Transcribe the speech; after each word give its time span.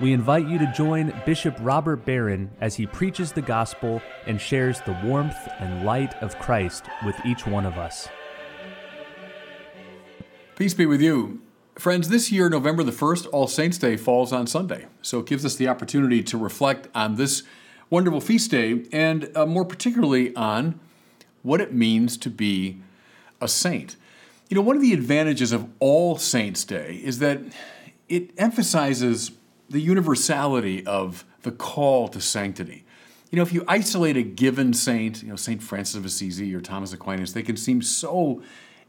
we 0.00 0.14
invite 0.14 0.48
you 0.48 0.58
to 0.58 0.72
join 0.72 1.12
Bishop 1.26 1.54
Robert 1.60 2.06
Barron 2.06 2.50
as 2.60 2.76
he 2.76 2.86
preaches 2.86 3.32
the 3.32 3.42
gospel 3.42 4.00
and 4.26 4.40
shares 4.40 4.80
the 4.80 4.98
warmth 5.04 5.36
and 5.58 5.84
light 5.84 6.14
of 6.22 6.38
Christ 6.38 6.86
with 7.04 7.16
each 7.26 7.46
one 7.46 7.66
of 7.66 7.76
us. 7.76 8.08
Peace 10.56 10.72
be 10.72 10.86
with 10.86 11.02
you. 11.02 11.42
Friends, 11.78 12.08
this 12.08 12.32
year, 12.32 12.48
November 12.48 12.82
the 12.82 12.92
1st, 12.92 13.28
All 13.32 13.46
Saints' 13.46 13.78
Day 13.78 13.96
falls 13.96 14.32
on 14.32 14.46
Sunday. 14.46 14.86
So 15.02 15.20
it 15.20 15.26
gives 15.26 15.44
us 15.44 15.56
the 15.56 15.68
opportunity 15.68 16.22
to 16.24 16.38
reflect 16.38 16.88
on 16.94 17.16
this 17.16 17.42
wonderful 17.90 18.20
feast 18.20 18.50
day 18.50 18.84
and 18.92 19.30
uh, 19.36 19.44
more 19.44 19.64
particularly 19.64 20.34
on 20.34 20.80
what 21.42 21.60
it 21.60 21.74
means 21.74 22.16
to 22.18 22.30
be 22.30 22.80
a 23.40 23.48
saint. 23.48 23.96
You 24.48 24.54
know, 24.54 24.62
one 24.62 24.76
of 24.76 24.82
the 24.82 24.92
advantages 24.92 25.52
of 25.52 25.68
All 25.78 26.16
Saints' 26.16 26.64
Day 26.64 27.00
is 27.02 27.18
that 27.18 27.40
it 28.08 28.30
emphasizes 28.38 29.30
the 29.70 29.80
universality 29.80 30.84
of 30.84 31.24
the 31.42 31.52
call 31.52 32.08
to 32.08 32.20
sanctity. 32.20 32.84
You 33.30 33.36
know, 33.36 33.42
if 33.42 33.52
you 33.52 33.64
isolate 33.68 34.16
a 34.16 34.22
given 34.22 34.74
saint, 34.74 35.22
you 35.22 35.28
know, 35.28 35.36
St. 35.36 35.62
Francis 35.62 35.94
of 35.94 36.04
Assisi 36.04 36.52
or 36.54 36.60
Thomas 36.60 36.92
Aquinas, 36.92 37.32
they 37.32 37.44
can 37.44 37.56
seem 37.56 37.80
so 37.80 38.42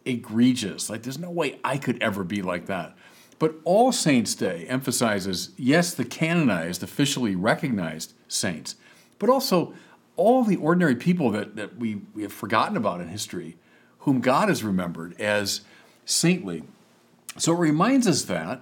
egregious. 0.03 0.89
Like, 0.89 1.03
there's 1.03 1.19
no 1.19 1.29
way 1.29 1.59
I 1.63 1.77
could 1.77 2.01
ever 2.01 2.23
be 2.23 2.41
like 2.41 2.65
that. 2.65 2.95
But 3.37 3.55
All 3.63 3.91
Saints' 3.91 4.35
Day 4.35 4.65
emphasizes, 4.67 5.51
yes, 5.57 5.93
the 5.93 6.05
canonized, 6.05 6.81
officially 6.81 7.35
recognized 7.35 8.13
saints, 8.27 8.75
but 9.19 9.29
also 9.29 9.73
all 10.15 10.43
the 10.43 10.57
ordinary 10.57 10.95
people 10.95 11.31
that, 11.31 11.55
that 11.55 11.77
we, 11.77 12.01
we 12.13 12.23
have 12.23 12.33
forgotten 12.33 12.77
about 12.77 13.01
in 13.01 13.07
history, 13.07 13.57
whom 13.99 14.21
God 14.21 14.49
has 14.49 14.63
remembered 14.63 15.19
as 15.19 15.61
saintly. 16.05 16.63
So 17.37 17.53
it 17.53 17.59
reminds 17.59 18.07
us 18.07 18.23
that 18.23 18.61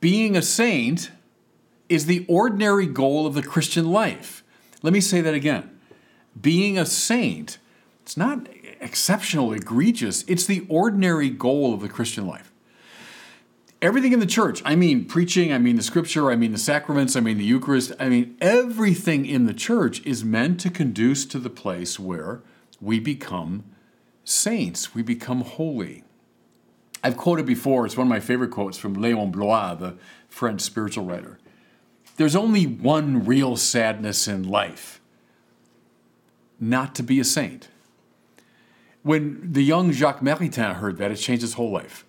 being 0.00 0.36
a 0.36 0.42
saint 0.42 1.10
is 1.88 2.06
the 2.06 2.24
ordinary 2.28 2.86
goal 2.86 3.26
of 3.26 3.34
the 3.34 3.42
Christian 3.42 3.90
life. 3.90 4.42
Let 4.82 4.92
me 4.92 5.00
say 5.00 5.20
that 5.20 5.34
again. 5.34 5.78
Being 6.40 6.78
a 6.78 6.86
saint, 6.86 7.58
it's 8.02 8.16
not 8.16 8.48
exceptional, 8.80 9.52
egregious, 9.52 10.24
it's 10.28 10.46
the 10.46 10.66
ordinary 10.68 11.30
goal 11.30 11.74
of 11.74 11.80
the 11.80 11.88
Christian 11.88 12.26
life. 12.26 12.52
Everything 13.80 14.12
in 14.12 14.18
the 14.18 14.26
church, 14.26 14.60
I 14.64 14.74
mean 14.74 15.04
preaching, 15.04 15.52
I 15.52 15.58
mean 15.58 15.76
the 15.76 15.82
scripture, 15.82 16.30
I 16.30 16.36
mean 16.36 16.52
the 16.52 16.58
sacraments, 16.58 17.14
I 17.14 17.20
mean 17.20 17.38
the 17.38 17.44
Eucharist, 17.44 17.92
I 18.00 18.08
mean 18.08 18.36
everything 18.40 19.24
in 19.24 19.46
the 19.46 19.54
church 19.54 20.04
is 20.04 20.24
meant 20.24 20.58
to 20.60 20.70
conduce 20.70 21.24
to 21.26 21.38
the 21.38 21.50
place 21.50 21.98
where 21.98 22.42
we 22.80 22.98
become 22.98 23.64
saints, 24.24 24.94
we 24.94 25.02
become 25.02 25.42
holy. 25.42 26.02
I've 27.04 27.16
quoted 27.16 27.46
before, 27.46 27.86
it's 27.86 27.96
one 27.96 28.08
of 28.08 28.10
my 28.10 28.20
favorite 28.20 28.50
quotes 28.50 28.78
from 28.78 28.96
Léon 28.96 29.30
Bloy, 29.30 29.76
the 29.76 29.96
French 30.28 30.60
spiritual 30.60 31.04
writer. 31.04 31.38
There's 32.18 32.36
only 32.36 32.64
one 32.66 33.24
real 33.24 33.56
sadness 33.56 34.26
in 34.26 34.42
life 34.42 35.00
not 36.60 36.92
to 36.96 37.04
be 37.04 37.20
a 37.20 37.24
saint. 37.24 37.68
When 39.04 39.52
the 39.52 39.62
young 39.62 39.92
Jacques 39.92 40.20
Maritain 40.20 40.74
heard 40.74 40.98
that, 40.98 41.12
it 41.12 41.16
changed 41.16 41.42
his 41.42 41.54
whole 41.54 41.70
life. 41.70 42.04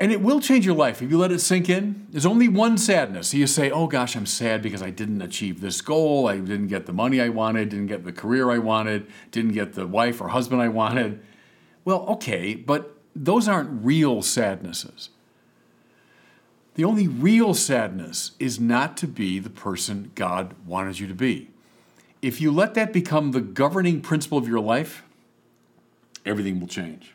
And 0.00 0.10
it 0.10 0.20
will 0.20 0.40
change 0.40 0.66
your 0.66 0.74
life 0.74 1.02
if 1.02 1.08
you 1.08 1.18
let 1.18 1.30
it 1.30 1.38
sink 1.38 1.68
in. 1.68 2.08
There's 2.10 2.26
only 2.26 2.48
one 2.48 2.76
sadness. 2.76 3.32
You 3.32 3.46
say, 3.46 3.70
oh 3.70 3.86
gosh, 3.86 4.16
I'm 4.16 4.26
sad 4.26 4.60
because 4.60 4.82
I 4.82 4.90
didn't 4.90 5.22
achieve 5.22 5.60
this 5.60 5.80
goal. 5.80 6.26
I 6.26 6.38
didn't 6.38 6.66
get 6.66 6.86
the 6.86 6.92
money 6.92 7.20
I 7.20 7.28
wanted, 7.28 7.68
didn't 7.68 7.86
get 7.86 8.04
the 8.04 8.12
career 8.12 8.50
I 8.50 8.58
wanted, 8.58 9.06
didn't 9.30 9.52
get 9.52 9.74
the 9.74 9.86
wife 9.86 10.20
or 10.20 10.28
husband 10.28 10.62
I 10.62 10.68
wanted. 10.68 11.20
Well, 11.84 12.06
okay, 12.06 12.56
but 12.56 12.96
those 13.14 13.46
aren't 13.46 13.84
real 13.84 14.20
sadnesses. 14.22 15.10
The 16.74 16.84
only 16.84 17.08
real 17.08 17.54
sadness 17.54 18.32
is 18.38 18.60
not 18.60 18.96
to 18.98 19.06
be 19.06 19.38
the 19.38 19.50
person 19.50 20.12
God 20.14 20.54
wanted 20.66 20.98
you 20.98 21.06
to 21.08 21.14
be. 21.14 21.50
If 22.22 22.40
you 22.40 22.50
let 22.50 22.74
that 22.74 22.92
become 22.92 23.32
the 23.32 23.40
governing 23.40 24.00
principle 24.00 24.38
of 24.38 24.46
your 24.46 24.60
life, 24.60 25.02
everything 26.24 26.60
will 26.60 26.68
change. 26.68 27.14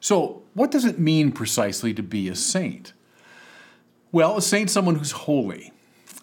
So, 0.00 0.42
what 0.54 0.70
does 0.70 0.84
it 0.84 0.98
mean 0.98 1.32
precisely 1.32 1.94
to 1.94 2.02
be 2.02 2.28
a 2.28 2.34
saint? 2.34 2.92
Well, 4.12 4.36
a 4.36 4.42
saint 4.42 4.68
is 4.68 4.72
someone 4.72 4.96
who's 4.96 5.12
holy. 5.12 5.72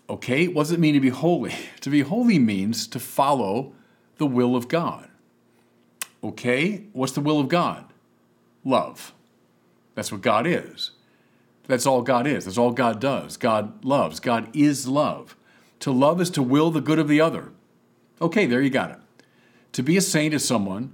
Okay, 0.10 0.48
what 0.48 0.64
does 0.64 0.72
it 0.72 0.80
mean 0.80 0.94
to 0.94 1.00
be 1.00 1.10
holy? 1.10 1.54
To 1.82 1.90
be 1.90 2.02
holy 2.02 2.38
means 2.38 2.88
to 2.88 3.00
follow 3.00 3.74
the 4.18 4.28
will 4.28 4.56
of 4.56 4.68
God. 4.68 5.10
Okay, 6.24 6.84
what's 6.94 7.14
the 7.14 7.22
will 7.22 7.40
of 7.40 7.48
God? 7.48 7.86
Love. 8.64 9.14
That's 9.96 10.12
what 10.12 10.22
God 10.22 10.46
is. 10.46 10.92
That's 11.72 11.86
all 11.86 12.02
God 12.02 12.28
is. 12.28 12.44
That's 12.44 12.58
all 12.58 12.74
God 12.74 13.00
does. 13.00 13.38
God 13.38 13.86
loves. 13.86 14.20
God 14.20 14.54
is 14.54 14.90
love. 14.90 15.38
To 15.80 15.90
love 15.90 16.20
is 16.20 16.30
to 16.32 16.44
will 16.44 16.70
the 16.70 16.82
good 16.82 17.00
of 17.00 17.08
the 17.08 17.22
other. 17.22 17.54
Okay, 18.22 18.46
there 18.46 18.62
you 18.62 18.70
got 18.70 18.92
it. 18.92 18.98
To 19.72 19.82
be 19.82 19.96
a 19.96 20.02
saint 20.02 20.34
is 20.34 20.44
someone 20.44 20.94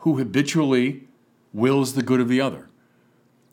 who 0.00 0.18
habitually 0.18 1.08
wills 1.54 1.94
the 1.94 2.02
good 2.02 2.20
of 2.20 2.28
the 2.28 2.42
other. 2.42 2.68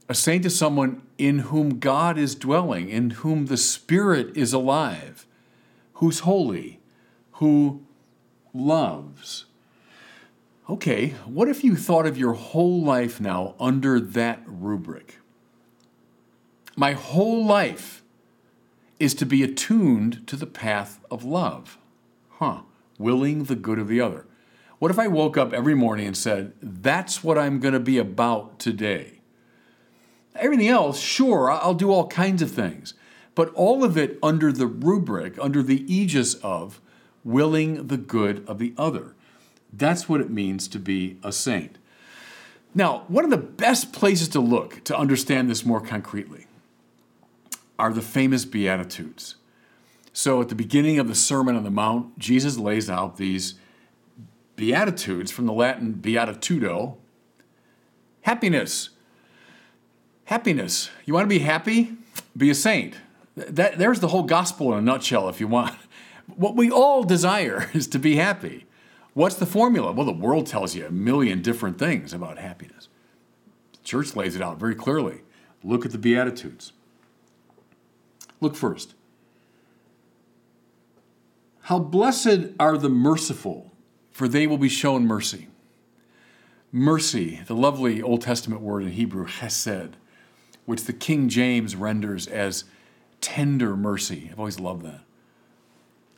A 0.10 0.14
saint 0.14 0.46
is 0.46 0.58
someone 0.58 1.02
in 1.18 1.40
whom 1.40 1.80
God 1.80 2.18
is 2.18 2.36
dwelling, 2.36 2.90
in 2.90 3.12
whom 3.12 3.46
the 3.46 3.56
Spirit 3.56 4.36
is 4.36 4.52
alive, 4.52 5.26
who's 5.94 6.20
holy, 6.20 6.82
who 7.36 7.86
loves. 8.54 9.46
Okay, 10.70 11.12
what 11.26 11.48
if 11.48 11.64
you 11.64 11.78
thought 11.78 12.06
of 12.06 12.18
your 12.18 12.34
whole 12.34 12.82
life 12.84 13.22
now 13.22 13.56
under 13.62 13.98
that 14.02 14.44
rubric? 14.46 15.20
My 16.76 16.92
whole 16.92 17.46
life 17.46 18.04
is 19.00 19.14
to 19.16 19.26
be 19.26 19.44
attuned 19.44 20.28
to 20.28 20.36
the 20.36 20.46
path 20.46 21.00
of 21.10 21.24
love. 21.24 21.78
Huh, 22.32 22.62
willing 22.98 23.46
the 23.46 23.56
good 23.56 23.80
of 23.80 23.88
the 23.88 24.02
other. 24.02 24.26
What 24.80 24.92
if 24.92 25.00
I 25.00 25.08
woke 25.08 25.38
up 25.38 25.54
every 25.54 25.74
morning 25.74 26.06
and 26.06 26.18
said, 26.18 26.52
That's 26.62 27.24
what 27.24 27.38
I'm 27.38 27.60
going 27.60 27.74
to 27.74 27.80
be 27.80 27.98
about 27.98 28.60
today? 28.60 29.22
Everything 30.36 30.68
else, 30.68 31.00
sure, 31.00 31.50
I'll 31.50 31.74
do 31.74 31.92
all 31.92 32.08
kinds 32.08 32.42
of 32.42 32.52
things, 32.52 32.94
but 33.36 33.54
all 33.54 33.86
of 33.86 33.98
it 33.98 34.20
under 34.22 34.52
the 34.52 34.68
rubric, 34.68 35.40
under 35.40 35.64
the 35.64 35.92
aegis 35.92 36.34
of 36.36 36.82
willing 37.24 37.88
the 37.88 37.98
good 37.98 38.46
of 38.50 38.60
the 38.60 38.74
other. 38.78 39.16
That's 39.72 40.10
what 40.10 40.20
it 40.20 40.30
means 40.30 40.68
to 40.70 40.80
be 40.80 41.18
a 41.24 41.32
saint. 41.32 41.78
Now, 42.74 43.06
one 43.08 43.24
of 43.24 43.32
the 43.32 43.38
best 43.38 43.94
places 43.94 44.28
to 44.30 44.42
look 44.42 44.84
to 44.84 44.98
understand 44.98 45.50
this 45.50 45.66
more 45.66 45.80
concretely 45.80 46.48
are 47.78 47.94
the 47.94 48.02
famous 48.02 48.46
Beatitudes. 48.46 49.36
So 50.14 50.42
at 50.42 50.50
the 50.50 50.56
beginning 50.56 50.98
of 50.98 51.08
the 51.08 51.16
Sermon 51.16 51.56
on 51.56 51.64
the 51.64 51.72
Mount, 51.72 52.18
Jesus 52.18 52.58
lays 52.58 52.90
out 52.90 53.18
these 53.18 53.56
Beatitudes 54.56 55.32
from 55.32 55.46
the 55.46 55.54
Latin 55.54 55.94
beatitudo 55.94 56.96
happiness. 58.26 58.90
Happiness. 60.26 60.90
You 61.06 61.14
want 61.14 61.26
to 61.26 61.30
be 61.30 61.40
happy? 61.40 61.94
Be 62.36 62.50
a 62.50 62.56
saint. 62.56 62.96
That, 63.36 63.78
there's 63.78 64.00
the 64.00 64.08
whole 64.08 64.24
gospel 64.24 64.74
in 64.74 64.80
a 64.80 64.82
nutshell, 64.82 65.30
if 65.30 65.40
you 65.40 65.48
want. 65.48 65.76
What 66.36 66.56
we 66.56 66.72
all 66.72 67.04
desire 67.04 67.70
is 67.76 67.86
to 67.90 68.00
be 68.00 68.16
happy. 68.16 68.66
What's 69.14 69.36
the 69.36 69.46
formula? 69.46 69.92
Well, 69.92 70.08
the 70.08 70.12
world 70.12 70.48
tells 70.48 70.74
you 70.74 70.88
a 70.88 70.90
million 70.90 71.44
different 71.44 71.78
things 71.78 72.14
about 72.14 72.40
happiness. 72.40 72.88
The 73.74 73.84
church 73.84 74.16
lays 74.16 74.36
it 74.36 74.42
out 74.42 74.60
very 74.60 74.74
clearly. 74.74 75.22
Look 75.64 75.86
at 75.86 75.92
the 75.92 76.00
Beatitudes. 76.00 76.74
Look 78.42 78.56
first. 78.56 78.94
How 81.62 81.80
blessed 81.80 82.52
are 82.60 82.78
the 82.78 82.90
merciful, 82.90 83.72
for 84.12 84.28
they 84.28 84.46
will 84.46 84.58
be 84.58 84.70
shown 84.70 85.08
mercy. 85.08 85.48
Mercy, 86.72 87.42
the 87.48 87.56
lovely 87.56 88.02
Old 88.02 88.22
Testament 88.22 88.62
word 88.62 88.84
in 88.84 88.92
Hebrew, 88.92 89.26
chesed, 89.26 89.94
which 90.66 90.84
the 90.84 90.94
King 90.94 91.30
James 91.30 91.76
renders 91.76 92.28
as 92.28 92.66
tender 93.22 93.76
mercy. 93.76 94.30
I've 94.32 94.40
always 94.40 94.60
loved 94.60 94.84
that. 94.84 95.02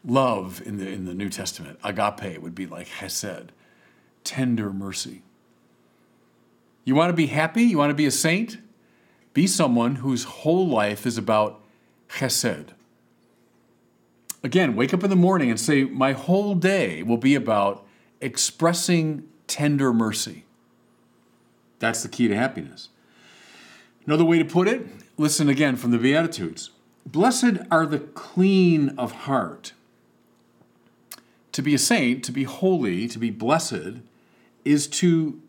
Love 0.03 0.61
in 0.65 0.77
the, 0.77 0.89
in 0.89 1.05
the 1.05 1.13
New 1.13 1.29
Testament, 1.29 1.79
agape, 1.83 2.41
would 2.41 2.55
be 2.55 2.65
like 2.65 2.87
chesed, 2.87 3.49
tender 4.23 4.71
mercy. 4.73 5.21
You 6.83 6.95
want 6.95 7.09
to 7.09 7.15
be 7.15 7.27
happy? 7.27 7.63
You 7.63 7.77
want 7.77 7.91
to 7.91 7.95
be 7.95 8.05
a 8.05 8.11
saint? 8.11 8.57
Be 9.33 9.47
someone 9.47 9.95
whose 9.95 10.23
whole 10.23 10.67
life 10.67 11.05
is 11.05 11.17
about 11.17 11.61
chesed. 12.09 12.69
Again, 14.43 14.75
wake 14.75 14.93
up 14.93 15.03
in 15.03 15.09
the 15.09 15.15
morning 15.15 15.49
and 15.49 15.59
say, 15.59 15.83
My 15.83 16.13
whole 16.13 16.55
day 16.55 17.03
will 17.03 17.17
be 17.17 17.35
about 17.35 17.85
expressing 18.21 19.27
tender 19.47 19.93
mercy. 19.93 20.45
That's 21.79 22.03
the 22.03 22.09
key 22.09 22.27
to 22.27 22.35
happiness. 22.35 22.89
Another 24.05 24.23
way 24.23 24.37
to 24.37 24.45
put 24.45 24.67
it, 24.67 24.87
listen 25.17 25.49
again 25.49 25.75
from 25.75 25.91
the 25.91 25.97
Beatitudes 25.97 26.71
Blessed 27.05 27.59
are 27.71 27.85
the 27.85 27.99
clean 27.99 28.89
of 28.97 29.11
heart. 29.11 29.73
To 31.53 31.61
be 31.61 31.73
a 31.73 31.79
saint, 31.79 32.23
to 32.25 32.31
be 32.31 32.43
holy, 32.43 33.07
to 33.07 33.17
be 33.17 33.31
blessed, 33.31 34.01
is 34.65 34.87
to 34.87 35.41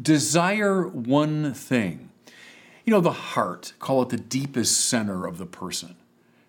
desire 0.00 0.86
one 0.86 1.54
thing. 1.54 2.07
You 2.88 2.94
know, 2.94 3.00
the 3.02 3.12
heart, 3.12 3.74
call 3.80 4.00
it 4.00 4.08
the 4.08 4.16
deepest 4.16 4.88
center 4.88 5.26
of 5.26 5.36
the 5.36 5.44
person, 5.44 5.96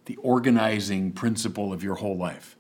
the 0.05 0.15
organizing 0.21 1.11
principle 1.11 1.73
of 1.73 1.83
your 1.83 1.95
whole 1.95 2.15
life. 2.15 2.55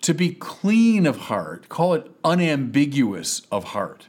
To 0.00 0.12
be 0.12 0.34
clean 0.34 1.06
of 1.06 1.16
heart, 1.18 1.68
call 1.68 1.94
it 1.94 2.10
unambiguous 2.24 3.42
of 3.52 3.62
heart. 3.62 4.08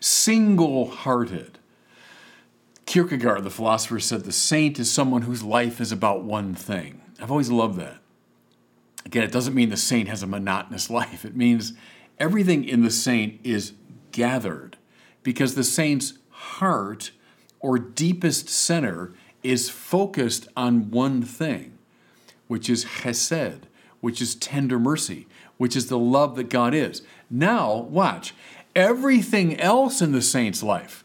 Single 0.00 0.90
hearted. 0.90 1.60
Kierkegaard, 2.86 3.44
the 3.44 3.50
philosopher, 3.50 4.00
said 4.00 4.24
the 4.24 4.32
saint 4.32 4.80
is 4.80 4.90
someone 4.90 5.22
whose 5.22 5.44
life 5.44 5.80
is 5.80 5.92
about 5.92 6.24
one 6.24 6.56
thing. 6.56 7.02
I've 7.20 7.30
always 7.30 7.52
loved 7.52 7.78
that. 7.78 7.98
Again, 9.06 9.22
it 9.22 9.30
doesn't 9.30 9.54
mean 9.54 9.68
the 9.68 9.76
saint 9.76 10.08
has 10.08 10.24
a 10.24 10.26
monotonous 10.26 10.90
life. 11.00 11.24
It 11.24 11.36
means 11.36 11.74
everything 12.18 12.64
in 12.64 12.82
the 12.82 12.90
saint 12.90 13.38
is 13.44 13.74
gathered 14.10 14.76
because 15.22 15.54
the 15.54 15.62
saint's 15.62 16.14
heart 16.30 17.12
or 17.64 17.78
deepest 17.78 18.46
center 18.46 19.10
is 19.42 19.70
focused 19.70 20.46
on 20.54 20.90
one 20.90 21.22
thing, 21.22 21.78
which 22.46 22.68
is 22.68 22.84
chesed, 22.84 23.62
which 24.02 24.20
is 24.20 24.34
tender 24.34 24.78
mercy, 24.78 25.26
which 25.56 25.74
is 25.74 25.86
the 25.86 25.98
love 25.98 26.36
that 26.36 26.50
God 26.50 26.74
is. 26.74 27.00
Now, 27.30 27.74
watch, 27.74 28.34
everything 28.76 29.58
else 29.58 30.02
in 30.02 30.12
the 30.12 30.20
saint's 30.20 30.62
life, 30.62 31.04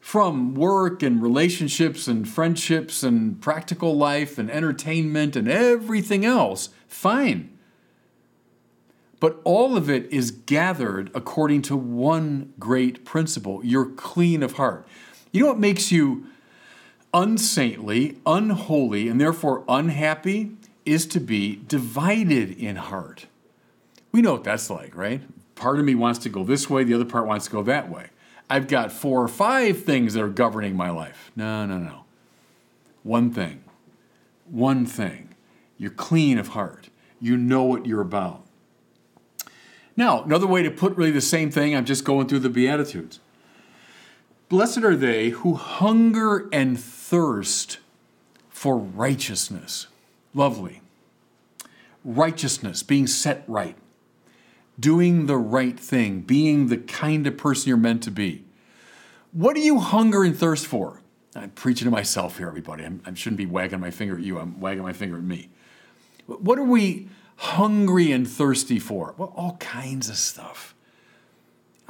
from 0.00 0.54
work 0.54 1.02
and 1.02 1.22
relationships 1.22 2.08
and 2.08 2.26
friendships 2.26 3.02
and 3.02 3.38
practical 3.42 3.94
life 3.94 4.38
and 4.38 4.50
entertainment 4.50 5.36
and 5.36 5.48
everything 5.48 6.24
else, 6.24 6.70
fine. 6.88 7.58
But 9.20 9.38
all 9.44 9.76
of 9.76 9.90
it 9.90 10.10
is 10.10 10.30
gathered 10.30 11.10
according 11.14 11.60
to 11.62 11.76
one 11.76 12.54
great 12.58 13.04
principle 13.04 13.60
you're 13.62 13.90
clean 13.90 14.42
of 14.42 14.52
heart. 14.52 14.88
You 15.32 15.42
know 15.42 15.48
what 15.48 15.58
makes 15.58 15.92
you 15.92 16.26
unsaintly, 17.14 18.18
unholy, 18.26 19.08
and 19.08 19.20
therefore 19.20 19.64
unhappy? 19.68 20.52
Is 20.86 21.06
to 21.08 21.20
be 21.20 21.60
divided 21.68 22.58
in 22.58 22.76
heart. 22.76 23.26
We 24.12 24.22
know 24.22 24.32
what 24.32 24.44
that's 24.44 24.70
like, 24.70 24.96
right? 24.96 25.20
Part 25.54 25.78
of 25.78 25.84
me 25.84 25.94
wants 25.94 26.18
to 26.20 26.28
go 26.28 26.42
this 26.42 26.70
way, 26.70 26.84
the 26.84 26.94
other 26.94 27.04
part 27.04 27.26
wants 27.26 27.44
to 27.44 27.52
go 27.52 27.62
that 27.64 27.90
way. 27.90 28.08
I've 28.48 28.66
got 28.66 28.90
four 28.90 29.22
or 29.22 29.28
five 29.28 29.84
things 29.84 30.14
that 30.14 30.22
are 30.22 30.28
governing 30.28 30.74
my 30.74 30.90
life. 30.90 31.30
No, 31.36 31.66
no, 31.66 31.78
no. 31.78 32.04
One 33.04 33.30
thing. 33.30 33.62
One 34.46 34.84
thing. 34.84 35.34
You're 35.78 35.90
clean 35.90 36.38
of 36.38 36.48
heart. 36.48 36.88
You 37.20 37.36
know 37.36 37.62
what 37.62 37.86
you're 37.86 38.00
about. 38.00 38.42
Now, 39.96 40.22
another 40.22 40.46
way 40.46 40.62
to 40.62 40.70
put 40.70 40.96
really 40.96 41.10
the 41.10 41.20
same 41.20 41.50
thing, 41.50 41.76
I'm 41.76 41.84
just 41.84 42.04
going 42.04 42.26
through 42.26 42.40
the 42.40 42.50
Beatitudes. 42.50 43.20
Blessed 44.50 44.78
are 44.78 44.96
they 44.96 45.30
who 45.30 45.54
hunger 45.54 46.48
and 46.52 46.78
thirst 46.78 47.78
for 48.50 48.76
righteousness. 48.76 49.86
Lovely. 50.34 50.82
Righteousness, 52.04 52.82
being 52.82 53.06
set 53.06 53.44
right, 53.46 53.76
doing 54.78 55.26
the 55.26 55.36
right 55.36 55.78
thing, 55.78 56.22
being 56.22 56.66
the 56.66 56.78
kind 56.78 57.28
of 57.28 57.38
person 57.38 57.68
you're 57.68 57.78
meant 57.78 58.02
to 58.02 58.10
be. 58.10 58.44
What 59.30 59.54
do 59.54 59.60
you 59.60 59.78
hunger 59.78 60.24
and 60.24 60.36
thirst 60.36 60.66
for? 60.66 61.00
I'm 61.36 61.50
preaching 61.50 61.84
to 61.84 61.92
myself 61.92 62.38
here, 62.38 62.48
everybody. 62.48 62.84
I'm, 62.84 63.00
I 63.06 63.14
should 63.14 63.34
not 63.34 63.38
be 63.38 63.46
wagging 63.46 63.78
my 63.78 63.92
finger 63.92 64.16
at 64.16 64.22
you, 64.22 64.40
I'm 64.40 64.58
wagging 64.58 64.82
my 64.82 64.92
finger 64.92 65.16
at 65.16 65.22
me. 65.22 65.48
What 66.26 66.58
are 66.58 66.64
we 66.64 67.08
hungry 67.36 68.10
and 68.10 68.28
thirsty 68.28 68.80
for? 68.80 69.14
Well, 69.16 69.32
all 69.36 69.58
kinds 69.58 70.08
of 70.08 70.16
stuff. 70.16 70.74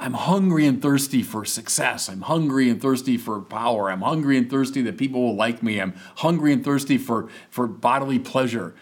I'm 0.01 0.13
hungry 0.13 0.65
and 0.65 0.81
thirsty 0.81 1.21
for 1.21 1.45
success. 1.45 2.09
I'm 2.09 2.21
hungry 2.21 2.71
and 2.71 2.81
thirsty 2.81 3.17
for 3.17 3.39
power. 3.39 3.91
I'm 3.91 4.01
hungry 4.01 4.35
and 4.35 4.49
thirsty 4.49 4.81
that 4.81 4.97
people 4.97 5.21
will 5.21 5.35
like 5.35 5.61
me. 5.61 5.79
I'm 5.79 5.93
hungry 6.17 6.51
and 6.51 6.65
thirsty 6.65 6.97
for, 6.97 7.29
for 7.51 7.67
bodily 7.67 8.17
pleasure. 8.17 8.73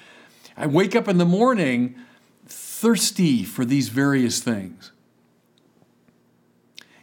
I 0.55 0.65
wake 0.67 0.95
up 0.95 1.09
in 1.09 1.17
the 1.17 1.25
morning 1.25 1.95
thirsty 2.45 3.43
for 3.43 3.65
these 3.65 3.89
various 3.89 4.39
things. 4.39 4.93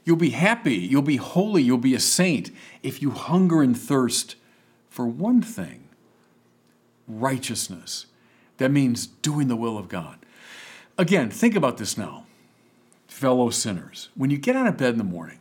You'll 0.05 0.17
be 0.17 0.31
happy, 0.31 0.77
you'll 0.77 1.03
be 1.03 1.17
holy, 1.17 1.63
you'll 1.63 1.77
be 1.77 1.95
a 1.95 2.01
saint 2.01 2.51
if 2.83 3.03
you 3.03 3.11
hunger 3.11 3.61
and 3.61 3.77
thirst 3.77 4.37
for 4.89 5.07
one 5.07 5.43
thing 5.43 5.89
righteousness. 7.07 8.07
That 8.57 8.71
means 8.71 9.07
doing 9.07 9.49
the 9.49 9.57
will 9.57 9.77
of 9.77 9.89
God. 9.89 10.19
Again, 10.97 11.29
think 11.29 11.55
about 11.55 11.77
this 11.77 11.99
now, 11.99 12.26
fellow 13.17 13.49
sinners. 13.49 14.11
When 14.15 14.29
you 14.29 14.37
get 14.37 14.57
out 14.57 14.67
of 14.67 14.77
bed 14.77 14.91
in 14.91 14.99
the 14.99 15.05
morning, 15.05 15.39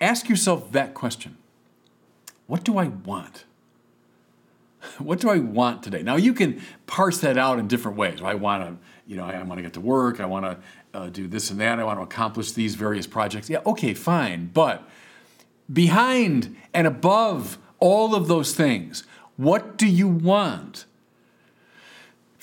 ask 0.00 0.26
yourself 0.26 0.72
that 0.72 0.94
question 0.94 1.36
What 2.46 2.64
do 2.64 2.78
I 2.78 2.86
want? 2.88 3.44
What 4.98 5.20
do 5.20 5.28
I 5.28 5.38
want 5.38 5.82
today? 5.82 6.02
Now 6.02 6.16
you 6.16 6.32
can 6.32 6.62
parse 6.86 7.18
that 7.18 7.36
out 7.36 7.58
in 7.58 7.66
different 7.66 7.98
ways. 7.98 8.22
I 8.22 8.34
want 8.34 8.64
to, 8.64 8.76
you 9.06 9.16
know, 9.16 9.24
I 9.24 9.42
want 9.42 9.58
to 9.58 9.62
get 9.62 9.74
to 9.74 9.80
work. 9.80 10.20
I 10.20 10.26
want 10.26 10.44
to 10.46 10.98
uh, 10.98 11.08
do 11.10 11.26
this 11.26 11.50
and 11.50 11.60
that. 11.60 11.78
I 11.78 11.84
want 11.84 11.98
to 11.98 12.04
accomplish 12.04 12.52
these 12.52 12.74
various 12.74 13.06
projects. 13.06 13.50
Yeah, 13.50 13.60
okay, 13.66 13.92
fine. 13.92 14.50
But 14.54 14.88
behind 15.70 16.56
and 16.72 16.86
above 16.86 17.58
all 17.80 18.14
of 18.14 18.28
those 18.28 18.54
things, 18.54 19.04
what 19.36 19.76
do 19.76 19.86
you 19.86 20.08
want? 20.08 20.86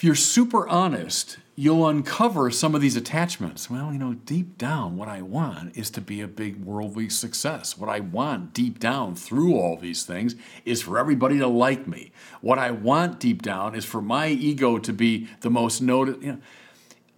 If 0.03 0.07
you're 0.07 0.15
super 0.15 0.67
honest, 0.67 1.37
you'll 1.55 1.87
uncover 1.87 2.51
some 2.51 2.75
of 2.75 2.81
these 2.81 2.97
attachments. 2.97 3.69
Well, 3.69 3.93
you 3.93 3.97
know, 3.97 4.15
deep 4.15 4.57
down, 4.57 4.97
what 4.97 5.07
I 5.07 5.21
want 5.21 5.77
is 5.77 5.89
to 5.91 6.01
be 6.01 6.19
a 6.19 6.27
big 6.27 6.57
worldly 6.57 7.07
success. 7.07 7.77
What 7.77 7.89
I 7.89 8.01
want 8.01 8.53
deep 8.53 8.79
down 8.79 9.15
through 9.15 9.55
all 9.55 9.77
these 9.77 10.03
things 10.03 10.35
is 10.65 10.81
for 10.81 10.99
everybody 10.99 11.37
to 11.37 11.47
like 11.47 11.87
me. 11.87 12.11
What 12.41 12.59
I 12.59 12.69
want 12.69 13.21
deep 13.21 13.41
down 13.41 13.75
is 13.75 13.85
for 13.85 14.01
my 14.01 14.27
ego 14.27 14.77
to 14.77 14.91
be 14.91 15.29
the 15.39 15.49
most 15.49 15.79
noted. 15.81 16.21
You 16.21 16.31
know, 16.33 16.39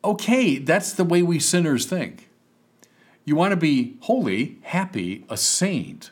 okay, 0.04 0.60
that's 0.60 0.94
the 0.94 1.04
way 1.04 1.24
we 1.24 1.40
sinners 1.40 1.88
think. 1.88 2.30
You 3.24 3.36
want 3.36 3.50
to 3.50 3.58
be 3.58 3.98
holy, 4.02 4.60
happy, 4.62 5.26
a 5.28 5.38
saint. 5.38 6.12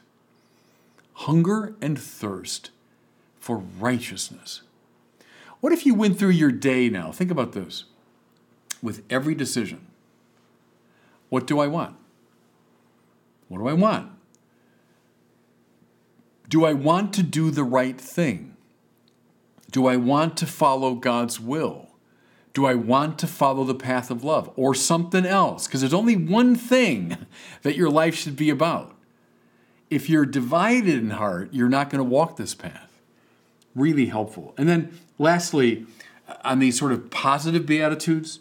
Hunger 1.14 1.76
and 1.84 2.02
thirst 2.02 2.72
for 3.40 3.58
righteousness. 3.58 4.64
What 5.64 5.72
if 5.72 5.86
you 5.86 5.96
went 5.96 6.20
through 6.20 6.32
your 6.32 6.52
day 6.52 6.90
now? 6.90 7.14
Think 7.14 7.32
about 7.32 7.54
this. 7.54 7.86
With 8.82 9.02
every 9.10 9.34
decision, 9.34 9.88
what 11.30 11.48
do 11.48 11.62
I 11.62 11.68
want? 11.68 11.96
What 13.48 13.60
do 13.60 13.68
I 13.70 13.72
want? 13.72 14.12
Do 16.50 16.66
I 16.66 16.74
want 16.74 17.14
to 17.14 17.24
do 17.24 17.50
the 17.50 17.64
right 17.64 17.98
thing? 17.98 18.58
Do 19.72 19.88
I 19.88 19.96
want 19.96 20.36
to 20.40 20.46
follow 20.46 20.96
God's 20.96 21.40
will? 21.40 21.92
Do 22.54 22.66
I 22.66 22.74
want 22.74 23.18
to 23.20 23.26
follow 23.26 23.64
the 23.64 23.74
path 23.74 24.12
of 24.12 24.22
love 24.22 24.52
or 24.58 24.76
something 24.76 25.26
else? 25.26 25.66
Because 25.66 25.80
there's 25.80 25.94
only 25.94 26.18
one 26.18 26.56
thing 26.56 27.16
that 27.62 27.78
your 27.78 27.90
life 27.90 28.16
should 28.16 28.36
be 28.36 28.50
about. 28.50 28.98
If 29.90 30.10
you're 30.10 30.26
divided 30.26 31.02
in 31.02 31.12
heart, 31.12 31.54
you're 31.54 31.70
not 31.70 31.90
going 31.90 32.04
to 32.04 32.10
walk 32.10 32.36
this 32.36 32.54
path. 32.54 33.00
Really 33.76 34.08
helpful. 34.08 34.54
And 34.58 34.68
then 34.68 35.00
Lastly, 35.24 35.86
on 36.44 36.60
these 36.60 36.78
sort 36.78 36.92
of 36.92 37.10
positive 37.10 37.66
beatitudes, 37.66 38.40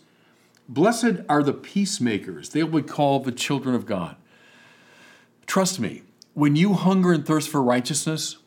blessed 0.69 1.19
are 1.29 1.45
the 1.45 1.53
peacemakers. 1.53 2.49
They 2.49 2.65
will 2.65 2.83
be 2.83 2.89
called 2.89 3.25
the 3.25 3.31
children 3.31 3.77
of 3.77 3.87
God. 3.87 4.17
Trust 5.47 5.79
me, 5.79 6.03
when 6.35 6.57
you 6.57 6.73
hunger 6.73 7.13
and 7.13 7.25
thirst 7.25 7.51
for 7.51 7.63
righteousness, 7.63 8.39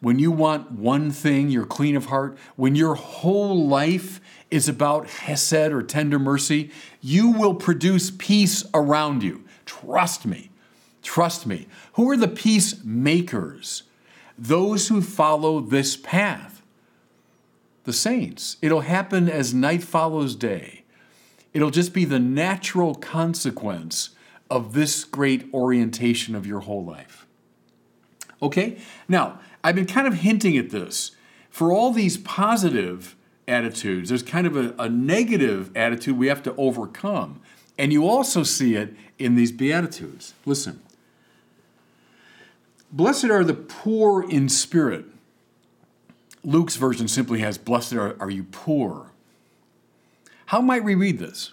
when 0.00 0.18
you 0.18 0.32
want 0.32 0.72
one 0.72 1.10
thing, 1.10 1.50
you're 1.50 1.66
clean 1.66 1.94
of 1.94 2.06
heart, 2.06 2.38
when 2.56 2.74
your 2.74 2.94
whole 2.94 3.66
life 3.68 4.18
is 4.50 4.66
about 4.66 5.06
hesed 5.06 5.52
or 5.52 5.82
tender 5.82 6.18
mercy, 6.18 6.70
you 7.02 7.32
will 7.32 7.54
produce 7.54 8.10
peace 8.16 8.64
around 8.72 9.22
you. 9.22 9.44
Trust 9.66 10.24
me. 10.24 10.48
Trust 11.02 11.46
me. 11.46 11.66
Who 11.94 12.10
are 12.10 12.16
the 12.16 12.28
peacemakers? 12.28 13.82
Those 14.38 14.88
who 14.88 15.02
follow 15.02 15.60
this 15.60 15.98
path 15.98 16.53
the 17.84 17.92
saints. 17.92 18.56
It'll 18.60 18.80
happen 18.80 19.28
as 19.28 19.54
night 19.54 19.82
follows 19.82 20.34
day. 20.34 20.84
It'll 21.52 21.70
just 21.70 21.94
be 21.94 22.04
the 22.04 22.18
natural 22.18 22.94
consequence 22.94 24.10
of 24.50 24.72
this 24.72 25.04
great 25.04 25.48
orientation 25.54 26.34
of 26.34 26.46
your 26.46 26.60
whole 26.60 26.84
life. 26.84 27.26
Okay? 28.42 28.78
Now, 29.08 29.38
I've 29.62 29.74
been 29.74 29.86
kind 29.86 30.06
of 30.06 30.14
hinting 30.14 30.56
at 30.56 30.70
this. 30.70 31.12
For 31.50 31.72
all 31.72 31.92
these 31.92 32.16
positive 32.16 33.14
attitudes. 33.48 34.08
There's 34.08 34.22
kind 34.22 34.46
of 34.46 34.56
a, 34.56 34.74
a 34.78 34.88
negative 34.88 35.74
attitude 35.76 36.18
we 36.18 36.28
have 36.28 36.42
to 36.44 36.54
overcome. 36.56 37.40
And 37.78 37.92
you 37.92 38.06
also 38.06 38.42
see 38.42 38.76
it 38.76 38.94
in 39.18 39.34
these 39.34 39.52
Beatitudes. 39.52 40.34
Listen. 40.44 40.80
Blessed 42.92 43.26
are 43.26 43.44
the 43.44 43.54
poor 43.54 44.28
in 44.28 44.48
spirit. 44.48 45.06
Luke's 46.44 46.76
version 46.76 47.08
simply 47.08 47.40
has, 47.40 47.58
Blessed 47.58 47.94
are, 47.94 48.16
are 48.20 48.30
you 48.30 48.44
poor. 48.44 49.12
How 50.46 50.60
might 50.60 50.84
we 50.84 50.94
read 50.94 51.18
this? 51.18 51.52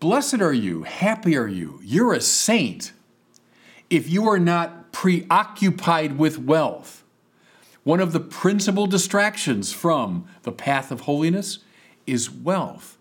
Blessed 0.00 0.40
are 0.40 0.52
you, 0.52 0.84
happy 0.84 1.36
are 1.36 1.48
you, 1.48 1.80
you're 1.82 2.14
a 2.14 2.20
saint 2.20 2.92
if 3.90 4.08
you 4.08 4.28
are 4.28 4.38
not 4.38 4.92
preoccupied 4.92 6.18
with 6.18 6.38
wealth. 6.38 7.02
One 7.82 8.00
of 8.00 8.12
the 8.12 8.20
principal 8.20 8.86
distractions 8.86 9.72
from 9.72 10.28
the 10.42 10.52
path 10.52 10.92
of 10.92 11.00
holiness 11.02 11.58
is 12.06 12.30
wealth. 12.30 12.96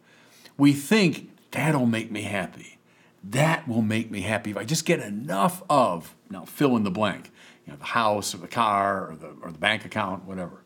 We 0.57 0.73
think 0.73 1.29
that'll 1.51 1.85
make 1.85 2.11
me 2.11 2.23
happy. 2.23 2.77
That 3.23 3.67
will 3.67 3.81
make 3.81 4.09
me 4.09 4.21
happy 4.21 4.51
if 4.51 4.57
I 4.57 4.63
just 4.63 4.85
get 4.85 4.99
enough 4.99 5.61
of, 5.69 6.15
now 6.29 6.45
fill 6.45 6.75
in 6.77 6.83
the 6.83 6.91
blank, 6.91 7.31
you 7.67 7.73
know, 7.73 7.77
the 7.77 7.85
house 7.85 8.33
or 8.33 8.37
the 8.37 8.47
car 8.47 9.11
or 9.11 9.15
the, 9.15 9.27
or 9.43 9.51
the 9.51 9.59
bank 9.59 9.85
account, 9.85 10.23
whatever. 10.23 10.63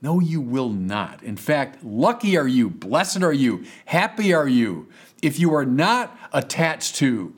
No, 0.00 0.20
you 0.20 0.40
will 0.40 0.70
not. 0.70 1.22
In 1.22 1.36
fact, 1.36 1.84
lucky 1.84 2.36
are 2.38 2.48
you, 2.48 2.70
blessed 2.70 3.22
are 3.22 3.32
you, 3.32 3.64
happy 3.84 4.32
are 4.32 4.48
you 4.48 4.88
if 5.20 5.38
you 5.38 5.52
are 5.52 5.66
not 5.66 6.16
attached 6.32 6.96
to 6.96 7.34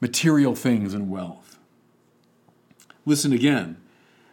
material 0.00 0.54
things 0.54 0.94
and 0.94 1.10
wealth. 1.10 1.58
Listen 3.04 3.32
again. 3.32 3.76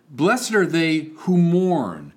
Blessed 0.10 0.54
are 0.54 0.66
they 0.66 1.12
who 1.20 1.38
mourn. 1.38 2.14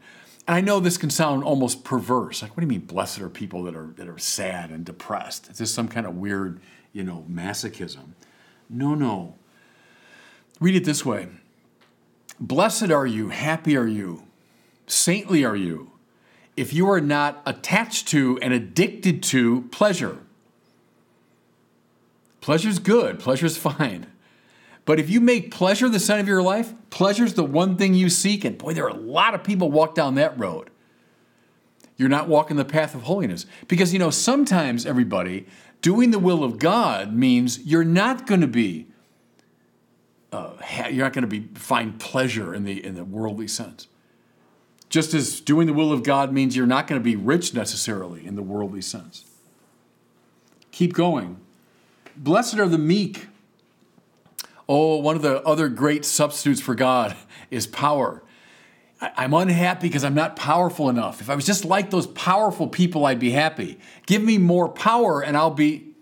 And 0.46 0.56
I 0.56 0.60
know 0.60 0.78
this 0.78 0.98
can 0.98 1.10
sound 1.10 1.42
almost 1.42 1.84
perverse. 1.84 2.42
Like, 2.42 2.52
what 2.52 2.60
do 2.60 2.66
you 2.66 2.80
mean, 2.80 2.86
blessed 2.86 3.20
are 3.20 3.28
people 3.28 3.62
that 3.64 3.74
are, 3.74 3.92
that 3.96 4.08
are 4.08 4.18
sad 4.18 4.70
and 4.70 4.84
depressed? 4.84 5.48
Is 5.50 5.58
this 5.58 5.72
some 5.72 5.88
kind 5.88 6.06
of 6.06 6.16
weird, 6.16 6.60
you 6.92 7.02
know, 7.02 7.24
masochism? 7.30 8.10
No, 8.68 8.94
no. 8.94 9.36
Read 10.60 10.76
it 10.76 10.84
this 10.84 11.04
way 11.04 11.28
Blessed 12.38 12.90
are 12.90 13.06
you, 13.06 13.30
happy 13.30 13.76
are 13.76 13.86
you, 13.86 14.24
saintly 14.86 15.44
are 15.44 15.56
you, 15.56 15.90
if 16.56 16.72
you 16.72 16.88
are 16.90 17.00
not 17.00 17.42
attached 17.46 18.08
to 18.08 18.38
and 18.40 18.52
addicted 18.52 19.22
to 19.24 19.62
pleasure. 19.72 20.18
Pleasure's 22.40 22.78
good, 22.78 23.18
pleasure's 23.18 23.56
fine. 23.56 24.06
But 24.86 24.98
if 24.98 25.10
you 25.10 25.20
make 25.20 25.50
pleasure 25.50 25.88
the 25.88 26.00
center 26.00 26.22
of 26.22 26.28
your 26.28 26.42
life, 26.42 26.72
pleasure's 26.88 27.34
the 27.34 27.44
one 27.44 27.76
thing 27.76 27.94
you 27.94 28.08
seek, 28.08 28.44
and 28.44 28.56
boy, 28.56 28.72
there 28.72 28.86
are 28.86 28.88
a 28.88 28.94
lot 28.94 29.34
of 29.34 29.44
people 29.44 29.70
walk 29.70 29.94
down 29.94 30.14
that 30.14 30.38
road. 30.38 30.70
You're 31.96 32.08
not 32.08 32.28
walking 32.28 32.56
the 32.56 32.64
path 32.64 32.94
of 32.94 33.02
holiness. 33.02 33.44
Because, 33.68 33.92
you 33.92 33.98
know, 33.98 34.08
sometimes, 34.08 34.86
everybody, 34.86 35.46
doing 35.82 36.12
the 36.12 36.18
will 36.18 36.42
of 36.42 36.58
God 36.58 37.14
means 37.14 37.60
you're 37.60 37.84
not 37.84 38.26
going 38.26 38.40
to 38.40 38.46
be, 38.46 38.86
uh, 40.32 40.52
you're 40.90 41.04
not 41.04 41.12
going 41.12 41.22
to 41.22 41.28
be 41.28 41.48
find 41.54 41.98
pleasure 41.98 42.54
in 42.54 42.64
the 42.64 42.84
in 42.84 42.94
the 42.94 43.04
worldly 43.04 43.48
sense. 43.48 43.88
Just 44.88 45.14
as 45.14 45.40
doing 45.40 45.66
the 45.66 45.72
will 45.72 45.92
of 45.92 46.02
God 46.02 46.32
means 46.32 46.56
you're 46.56 46.66
not 46.66 46.88
going 46.88 47.00
to 47.00 47.04
be 47.04 47.14
rich 47.14 47.54
necessarily 47.54 48.26
in 48.26 48.34
the 48.34 48.42
worldly 48.42 48.82
sense. 48.82 49.24
Keep 50.72 50.94
going. 50.94 51.38
Blessed 52.16 52.58
are 52.58 52.68
the 52.68 52.78
meek. 52.78 53.28
Oh, 54.68 54.96
one 54.96 55.16
of 55.16 55.22
the 55.22 55.42
other 55.42 55.68
great 55.68 56.04
substitutes 56.04 56.60
for 56.60 56.74
God 56.74 57.16
is 57.50 57.66
power. 57.66 58.22
I'm 59.00 59.32
unhappy 59.32 59.88
because 59.88 60.04
I'm 60.04 60.14
not 60.14 60.36
powerful 60.36 60.90
enough. 60.90 61.20
If 61.22 61.30
I 61.30 61.34
was 61.34 61.46
just 61.46 61.64
like 61.64 61.90
those 61.90 62.06
powerful 62.08 62.68
people, 62.68 63.06
I'd 63.06 63.18
be 63.18 63.30
happy. 63.30 63.78
Give 64.06 64.22
me 64.22 64.36
more 64.36 64.68
power 64.68 65.22
and 65.22 65.36
I'll 65.36 65.50
be. 65.50 65.94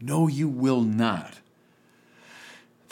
No, 0.00 0.26
you 0.26 0.48
will 0.48 0.80
not. 0.80 1.38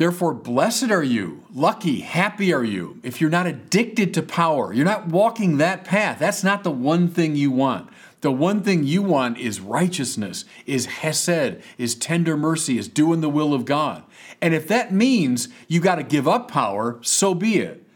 Therefore, 0.00 0.33
blessed 0.33 0.90
are 0.90 1.02
you, 1.02 1.45
lucky, 1.52 2.00
happy 2.00 2.54
are 2.54 2.64
you, 2.64 2.99
if 3.02 3.21
you're 3.21 3.28
not 3.28 3.47
addicted 3.47 4.14
to 4.14 4.23
power. 4.23 4.73
You're 4.73 4.87
not 4.87 5.09
walking 5.09 5.59
that 5.59 5.85
path. 5.85 6.19
That's 6.19 6.42
not 6.42 6.64
the 6.64 6.71
one 6.71 7.07
thing 7.07 7.37
you 7.37 7.50
want. 7.50 7.90
The 8.23 8.33
one 8.33 8.62
thing 8.62 8.85
you 8.85 9.02
want 9.02 9.37
is 9.37 9.61
righteousness, 9.61 10.47
is 10.64 10.87
hesed, 10.87 11.61
is 11.76 11.95
tender 11.95 12.35
mercy, 12.35 12.78
is 12.78 12.88
doing 12.88 13.21
the 13.21 13.28
will 13.28 13.52
of 13.52 13.66
God. 13.66 14.02
And 14.40 14.54
if 14.54 14.66
that 14.69 14.90
means 14.90 15.50
you 15.69 15.80
got 15.80 15.97
to 15.97 16.02
give 16.02 16.26
up 16.26 16.50
power, 16.50 16.99
so 17.02 17.35
be 17.35 17.59
it. 17.59 17.87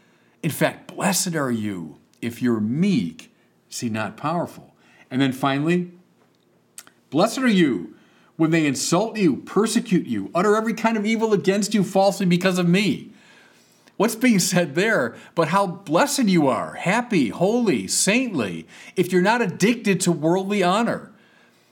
In 0.43 0.51
fact, 0.51 0.93
blessed 0.93 1.33
are 1.33 1.49
you 1.49 1.97
if 2.21 2.39
you're 2.39 2.59
meek, 2.59 3.33
see, 3.67 3.89
not 3.89 4.15
powerful. 4.15 4.75
And 5.09 5.19
then 5.19 5.31
finally, 5.31 5.91
blessed 7.09 7.39
are 7.39 7.47
you 7.47 7.94
when 8.37 8.51
they 8.51 8.65
insult 8.65 9.17
you, 9.17 9.37
persecute 9.37 10.05
you, 10.05 10.29
utter 10.35 10.55
every 10.55 10.73
kind 10.73 10.97
of 10.97 11.05
evil 11.05 11.33
against 11.33 11.73
you 11.73 11.83
falsely 11.83 12.25
because 12.25 12.57
of 12.57 12.67
me. 12.67 13.11
What's 13.97 14.15
being 14.15 14.39
said 14.39 14.75
there? 14.75 15.15
But 15.35 15.49
how 15.49 15.67
blessed 15.67 16.25
you 16.25 16.47
are, 16.47 16.73
happy, 16.73 17.29
holy, 17.29 17.87
saintly, 17.87 18.67
if 18.95 19.11
you're 19.11 19.21
not 19.21 19.41
addicted 19.41 20.01
to 20.01 20.11
worldly 20.11 20.63
honor. 20.63 21.11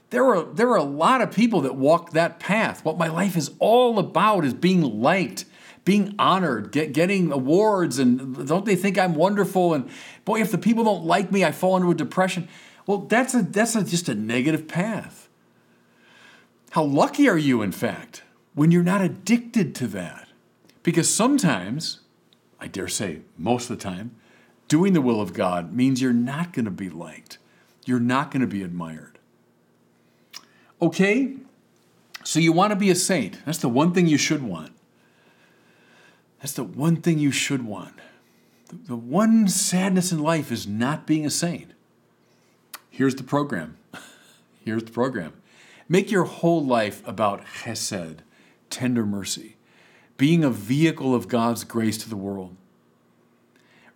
There 0.09 0.25
are, 0.25 0.43
there 0.43 0.69
are 0.69 0.77
a 0.77 0.83
lot 0.83 1.21
of 1.21 1.31
people 1.31 1.61
that 1.61 1.75
walk 1.75 2.11
that 2.11 2.39
path. 2.39 2.85
What 2.85 2.97
my 2.97 3.07
life 3.07 3.35
is 3.35 3.51
all 3.59 3.99
about 3.99 4.45
is 4.45 4.53
being 4.53 5.01
liked, 5.01 5.45
being 5.85 6.15
honored, 6.17 6.71
get, 6.71 6.93
getting 6.93 7.31
awards, 7.31 7.99
and 7.99 8.47
don't 8.47 8.63
they 8.63 8.75
think 8.75 8.97
I'm 8.97 9.15
wonderful? 9.15 9.73
And 9.73 9.89
boy, 10.23 10.39
if 10.39 10.51
the 10.51 10.57
people 10.57 10.83
don't 10.83 11.03
like 11.03 11.31
me, 11.31 11.43
I 11.43 11.51
fall 11.51 11.75
into 11.75 11.89
a 11.89 11.95
depression. 11.95 12.47
Well, 12.85 12.99
that's 12.99 13.33
a 13.33 13.41
that's 13.41 13.75
a, 13.75 13.83
just 13.83 14.07
a 14.07 14.15
negative 14.15 14.67
path. 14.67 15.22
How 16.73 16.81
lucky 16.83 17.29
are 17.29 17.37
you, 17.37 17.61
in 17.61 17.71
fact, 17.71 18.23
when 18.55 18.71
you're 18.71 18.81
not 18.81 19.03
addicted 19.03 19.75
to 19.75 19.87
that? 19.89 20.27
Because 20.81 21.07
sometimes, 21.07 21.99
I 22.59 22.65
dare 22.65 22.87
say 22.87 23.19
most 23.37 23.69
of 23.69 23.77
the 23.77 23.83
time, 23.83 24.15
doing 24.67 24.93
the 24.93 25.01
will 25.01 25.21
of 25.21 25.35
God 25.35 25.71
means 25.71 26.01
you're 26.01 26.11
not 26.11 26.51
going 26.51 26.65
to 26.65 26.71
be 26.71 26.89
liked, 26.89 27.37
you're 27.85 27.99
not 27.99 28.31
going 28.31 28.41
to 28.41 28.47
be 28.47 28.63
admired. 28.63 29.19
Okay, 30.81 31.35
so 32.23 32.39
you 32.39 32.51
want 32.51 32.71
to 32.71 32.75
be 32.75 32.89
a 32.89 32.95
saint. 32.95 33.45
That's 33.45 33.59
the 33.59 33.69
one 33.69 33.93
thing 33.93 34.07
you 34.07 34.17
should 34.17 34.41
want. 34.41 34.71
That's 36.39 36.53
the 36.53 36.63
one 36.63 36.95
thing 36.95 37.19
you 37.19 37.29
should 37.29 37.67
want. 37.67 37.93
The 38.87 38.95
one 38.95 39.47
sadness 39.47 40.11
in 40.11 40.17
life 40.17 40.51
is 40.51 40.65
not 40.65 41.05
being 41.05 41.23
a 41.23 41.29
saint. 41.29 41.69
Here's 42.89 43.13
the 43.13 43.23
program. 43.23 43.77
Here's 44.65 44.83
the 44.83 44.91
program. 44.91 45.33
Make 45.93 46.09
your 46.09 46.23
whole 46.23 46.65
life 46.65 47.07
about 47.07 47.45
chesed, 47.45 48.21
tender 48.71 49.05
mercy, 49.05 49.57
being 50.17 50.43
a 50.43 50.49
vehicle 50.49 51.13
of 51.13 51.27
God's 51.27 51.63
grace 51.63 51.99
to 51.99 52.09
the 52.09 52.17
world. 52.17 52.57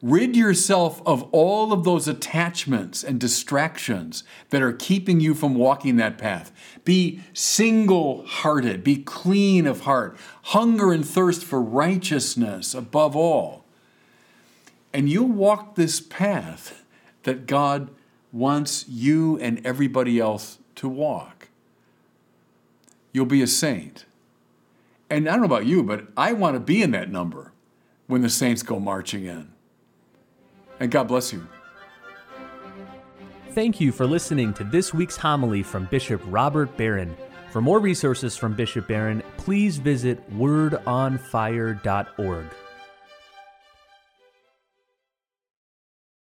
Rid 0.04 0.36
yourself 0.36 1.02
of 1.08 1.28
all 1.32 1.74
of 1.74 1.86
those 1.86 2.08
attachments 2.08 3.04
and 3.04 3.20
distractions 3.20 4.24
that 4.52 4.62
are 4.62 4.74
keeping 4.74 5.20
you 5.20 5.34
from 5.34 5.56
walking 5.56 5.96
that 5.96 6.20
path. 6.20 6.52
Be 6.86 7.20
single 7.34 8.24
hearted, 8.28 8.84
be 8.84 8.98
clean 8.98 9.66
of 9.66 9.82
heart, 9.82 10.16
hunger 10.44 10.92
and 10.92 11.04
thirst 11.04 11.44
for 11.44 11.60
righteousness 11.60 12.76
above 12.76 13.16
all. 13.16 13.66
And 14.94 15.10
you'll 15.10 15.30
walk 15.30 15.74
this 15.74 16.00
path 16.00 16.86
that 17.24 17.48
God 17.48 17.90
wants 18.32 18.88
you 18.88 19.40
and 19.40 19.66
everybody 19.66 20.20
else 20.20 20.60
to 20.76 20.88
walk 20.88 21.38
you'll 23.18 23.26
be 23.26 23.42
a 23.42 23.48
saint. 23.48 24.06
And 25.10 25.28
I 25.28 25.32
don't 25.32 25.42
know 25.42 25.48
about 25.48 25.66
you, 25.66 25.82
but 25.82 26.06
I 26.16 26.34
want 26.34 26.54
to 26.54 26.60
be 26.60 26.84
in 26.84 26.92
that 26.92 27.10
number 27.10 27.52
when 28.06 28.22
the 28.22 28.30
saints 28.30 28.62
go 28.62 28.80
marching 28.80 29.26
in. 29.26 29.52
And 30.80 30.92
God 30.92 31.08
bless 31.08 31.34
you. 31.34 31.48
Thank 33.54 33.82
you 33.82 33.92
for 33.92 34.06
listening 34.06 34.54
to 34.54 34.64
this 34.64 34.94
week's 34.94 35.18
homily 35.18 35.64
from 35.64 35.86
Bishop 35.86 36.22
Robert 36.28 36.78
Barron. 36.78 37.18
For 37.50 37.60
more 37.60 37.80
resources 37.80 38.38
from 38.38 38.54
Bishop 38.54 38.88
Barron, 38.88 39.24
please 39.38 39.78
visit 39.78 40.22
wordonfire.org. 40.38 42.46